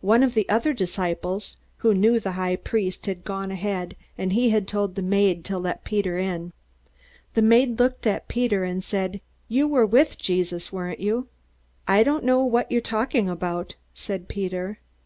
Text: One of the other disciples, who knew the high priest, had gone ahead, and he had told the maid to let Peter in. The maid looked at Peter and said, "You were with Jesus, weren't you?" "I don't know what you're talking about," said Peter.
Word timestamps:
One 0.00 0.22
of 0.22 0.32
the 0.32 0.48
other 0.48 0.72
disciples, 0.72 1.58
who 1.80 1.92
knew 1.92 2.18
the 2.18 2.32
high 2.32 2.56
priest, 2.56 3.04
had 3.04 3.24
gone 3.26 3.50
ahead, 3.50 3.94
and 4.16 4.32
he 4.32 4.48
had 4.48 4.66
told 4.66 4.94
the 4.94 5.02
maid 5.02 5.44
to 5.44 5.58
let 5.58 5.84
Peter 5.84 6.16
in. 6.16 6.54
The 7.34 7.42
maid 7.42 7.78
looked 7.78 8.06
at 8.06 8.26
Peter 8.26 8.64
and 8.64 8.82
said, 8.82 9.20
"You 9.48 9.68
were 9.68 9.84
with 9.84 10.16
Jesus, 10.16 10.72
weren't 10.72 10.98
you?" 11.00 11.28
"I 11.86 12.02
don't 12.02 12.24
know 12.24 12.42
what 12.42 12.72
you're 12.72 12.80
talking 12.80 13.28
about," 13.28 13.74
said 13.92 14.28
Peter. 14.28 14.78